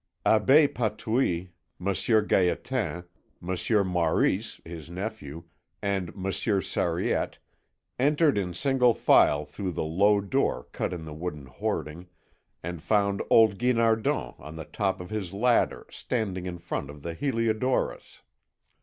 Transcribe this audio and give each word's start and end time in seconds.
Abbé 0.25 0.67
Patouille, 0.73 1.49
Monsieur 1.77 2.25
Gaétan, 2.25 3.05
Monsieur 3.39 3.83
Maurice, 3.83 4.59
his 4.65 4.89
nephew, 4.89 5.43
and 5.79 6.15
Monsieur 6.15 6.59
Sariette, 6.59 7.37
entered 7.99 8.35
in 8.35 8.55
single 8.55 8.95
file 8.95 9.45
through 9.45 9.73
the 9.73 9.83
low 9.83 10.19
door 10.19 10.63
cut 10.71 10.91
in 10.91 11.05
the 11.05 11.13
wooden 11.13 11.45
hoarding, 11.45 12.07
and 12.63 12.81
found 12.81 13.21
old 13.29 13.59
Guinardon 13.59 14.33
on 14.39 14.55
the 14.55 14.65
top 14.65 15.01
of 15.01 15.11
his 15.11 15.33
ladder 15.35 15.85
standing 15.91 16.47
in 16.47 16.57
front 16.57 16.89
of 16.89 17.03
the 17.03 17.13
Heliodorus. 17.13 18.23